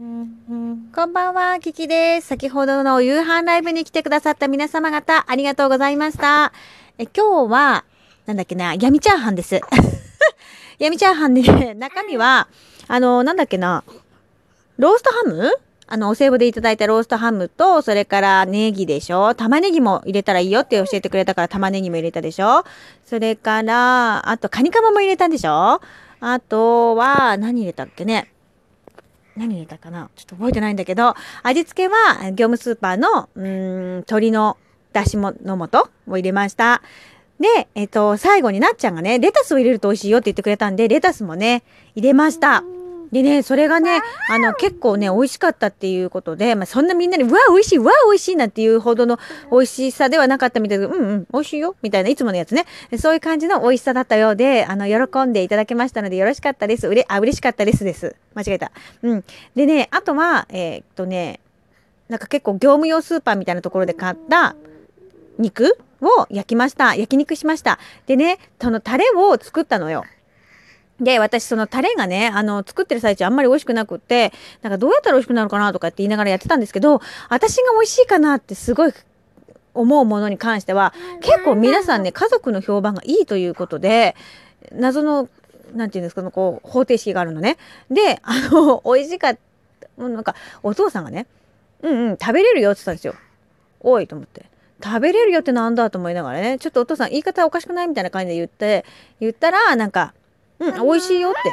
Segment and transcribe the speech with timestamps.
[0.00, 0.02] こ
[1.06, 2.28] んばんは、キキです。
[2.28, 6.54] 先ほどの夕飯ライブに来てくださった皆様方、ありがとうございました。
[6.96, 7.84] え今日は、
[8.24, 9.60] なんだっけな、闇チャーハンです。
[10.80, 12.48] 闇チャーハンで、ね、中身は、
[12.88, 13.84] あの、なんだっけな、
[14.78, 15.52] ローストハム？
[15.86, 19.34] あの、お歳暮でいただいたローストハムと、それからネギでしょ？
[19.34, 22.64] 玉ねぎも入れたらいいよって教えてくれたから玉ねぎも入れたでしょ？
[23.04, 25.82] それから、あと、カニカマも入れたんでしょ？
[26.20, 28.32] あとは、何入れたっけね？
[29.36, 30.10] 何入れたかな？
[30.16, 34.56] ちょっと覚えてないんだけど、味付けは業務スーパーの、うん、鶏の
[34.92, 36.82] だしもの素を入れました。
[37.38, 41.62] で、えっと、最後になっちゃんがね、レタスを入れると美味しいよって言ってくれたんで、レタスもね、
[41.94, 42.62] 入れました。
[43.12, 49.18] でね、それがね、あの、結構ね、美味しかったっていうことで、まあ、そんなみんなに、うわ、美味しい、うわ、美味しいなんていうほどの
[49.50, 52.66] 美味しさではなかったみたいで、うんうん、美味しいよ、みたいな、いつものやつね。
[52.98, 56.86] そういう感じの美味しさだったようで、あの、喜んでいただけましたので、よろしかったです。
[56.86, 58.14] うれ、あ、嬉しかったですです。
[58.34, 58.70] 間違えた。
[59.02, 59.24] うん。
[59.56, 61.40] でね、あとは、えーっとね、
[62.08, 64.56] なんか結構業務用スーパーみたいなところで買った
[65.38, 66.94] 肉を焼きました。
[66.94, 67.78] 焼肉しました。
[68.06, 70.04] でね、そのタレを作ったのよ。
[71.00, 78.92] で、私、そのタレがね、あの、作ってる最中あんまり美味しくなくって、なんかどうやったら美味しくなるかなとかって言いながらやってたんですけど、私が美味しいかなってすごい
[79.74, 84.16] 思うものに関しては、結構皆さんね、家族の評判がいいということで、
[84.72, 85.28] 謎の、
[85.74, 87.56] なんていうんですか、こう、方程式があるのね。
[87.90, 89.38] で、あの、 美味しかっ
[89.96, 91.26] た、なんか、お父さんがね、
[91.82, 93.14] うんうん、食べれるよって言ったんですよ。
[93.80, 94.44] おいと思って。
[94.82, 98.84] 食べれるよってなんだと思いながらね、ちょっとお父さん言い方おかしくないみたいな感じで言って、
[99.20, 100.14] 言ったら、なんか、
[100.60, 101.50] うん、美味しいよって。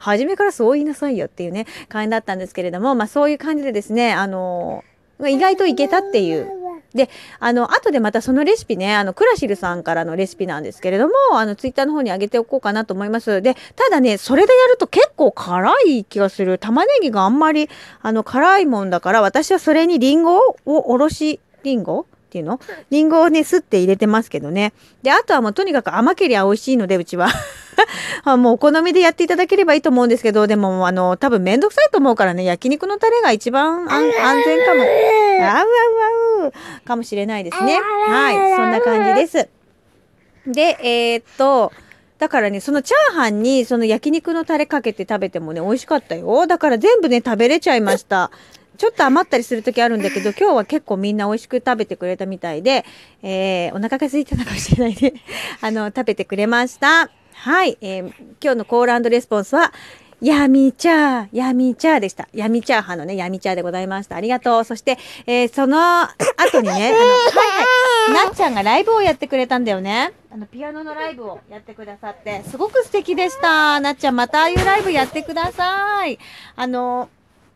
[0.00, 4.84] 初めからそう言いなさいよっていうね、感じだったんですけれども、まあそういう感じでですね、あの
[5.26, 6.48] 意外といけたっていう。
[6.94, 7.10] で、
[7.40, 13.42] あの、後でまたそのレシピね、あの、クラシルさんからのレシピなんですけれども、あの、ツイッターの方に上げておこうかなと思います。
[13.42, 16.58] で、ただね、それでやると結構辛い気がする。
[16.58, 17.68] 玉ねぎがあんまり、
[18.00, 22.58] あの、辛いもんだから、私はそれにリンゴをおろし、リンゴっていうの？
[22.90, 24.72] リンゴをね、すって入れてますけどね。
[25.02, 27.28] で、あとはもうとにかく甘けりゃ美味しいので、うちは。
[28.24, 34.82] あもうお好みでやっていただければいいと思うんですけど、でも、あの、多分めんどくさいと思うからね、焼肉のタレが一番安安全かも。
[34.82, 34.88] あう
[35.40, 35.66] あう
[36.44, 36.52] あう
[36.84, 37.78] かもしれないですね。
[38.08, 39.48] はい、そんな感じです。
[40.46, 41.72] で、えーっと、
[42.18, 46.46] だからね、そのチャーハンにその焼肉のタレかけて食べてもね、美味しかったよ。
[46.46, 48.30] だから全部ね、食べれちゃいました。
[48.76, 52.84] ちょっと余ったりする時あるんだけど、 今日は結構みんな美味しく食べてくれたみたいで、
[53.22, 55.14] えー、お腹が空いてたかもしれないね。
[55.60, 57.10] あの、食べてくれました。
[57.32, 58.12] はい、えー、
[58.42, 59.72] 今日のコールレスポンスは、
[60.20, 62.28] 闇チャー、闇チャーでした。
[62.32, 64.16] 闇チャーハンのね、闇チャーでございました。
[64.16, 64.64] ありがとう。
[64.64, 64.96] そして、
[65.26, 66.90] えー、その後にね、あの、はい
[68.14, 70.12] はい、 なっちゃんがライブをやってくれたんだよね。
[70.32, 73.80] あの、ピアノのライブをやってくださって、すごく素敵でした。
[73.80, 76.18] なっちゃん、またああいうライブやってください。
[76.56, 77.10] あの、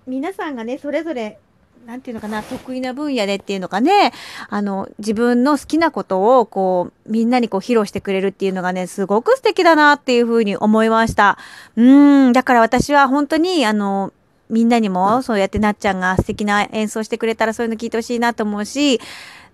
[0.09, 1.39] 皆さんがね、それぞれ、
[1.87, 4.13] なんていうのかな、得意な分野でっていうのかね、
[4.49, 11.37] あの、自分の好きなことを、こう、みんなにこう、披露してくれるっていうのがね、すごく素敵だなっていうふうに思いました。
[11.77, 14.13] うん、だから私は本当に、あの、
[14.49, 19.01] みんなにも、そうやってなっちゃんが素敵な演奏してくれたら、そういうの聞いてほしいなと思うし、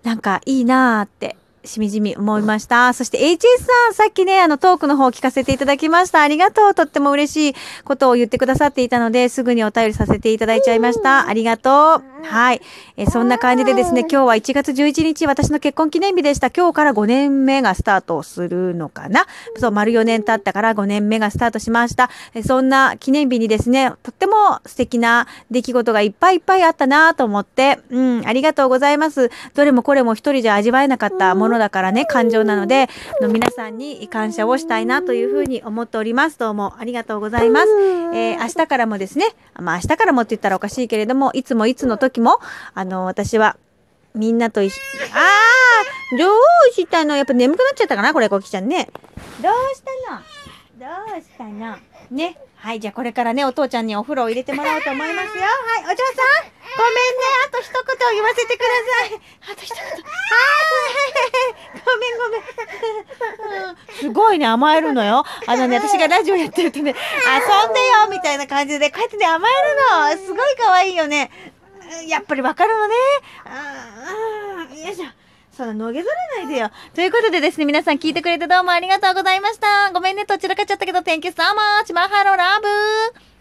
[0.03, 1.35] なんか、いいなーって。
[1.65, 2.93] しみじみ思いました。
[2.93, 6.21] そして HS さん、さっきね、あのトークの方聞かせていただきました。
[6.21, 6.73] ありがとう。
[6.73, 11.27] とっても嬉しいことを言ってくださっていたので、すぐにお便りさせていただいちゃいました。
[11.27, 12.25] ありがとう。
[12.25, 12.61] はい。
[12.97, 16.49] えそんな感じでですね、今日は1月11日、私の結婚記念日でした。
[16.49, 19.25] 今日から5年目がスタートするのかな。
[19.57, 22.09] そう、丸4年経ったから5年目がスタートしました。
[22.33, 29.29] えそんな記念日にですね、とっても素敵な出来事がいっぱいいっぱいあったなと思って、うん、ありがとうございます。
[29.53, 32.89] どれもこれも一人じゃ味わえなかったものだからね、感情なので、
[33.21, 36.37] の皆さんに感謝をしたいなというふうに思っております。
[36.39, 37.67] どうもありがとうございます。
[38.13, 39.27] えー、明日からもですね、
[39.59, 42.39] まあ明日からもって言ったらおかしいけれども、いつもいつの時も、
[42.73, 43.57] あの、私は、
[44.13, 44.77] みんなと一緒、
[45.13, 46.33] あーどう
[46.73, 47.17] したの？
[47.17, 48.13] やっぱ眠くなっちゃったかな？
[48.13, 48.87] これ、コキちゃんね。
[49.41, 50.21] どうしたの？
[50.79, 50.85] ど
[51.17, 51.75] うしたの？
[52.11, 52.37] ね。
[52.55, 55.43] はい、じゃあこれからね、お父ちゃんにお風呂を入れてもらおうと思いますよ。
[55.43, 55.47] は
[55.81, 57.27] い、お嬢さん、ごめんね。
[57.45, 59.19] あと一言言わせてください。
[59.51, 59.83] あと一言。
[59.83, 60.01] はい、
[61.83, 62.41] ごめんごめん。
[63.69, 65.23] うんすごいね、甘えるのよ。
[65.45, 66.95] あのね、私がラジオやってるとね、
[67.25, 70.25] 遊んでよみたいな感じで、こうやってね、甘えるの。
[70.25, 71.31] すごい可愛いよね。
[72.07, 72.95] やっぱりわかるのね。
[73.45, 75.05] あーよいしょ。
[75.55, 76.69] そんなのげぞらないでよ。
[76.93, 79.91] ということでですね、皆さん聞いてくれてどうもありがとうございました。
[79.91, 81.43] ごめんね、どちらかっちゃったけど、Thank you so
[81.83, 81.93] much.
[81.93, 83.34] マハロラブ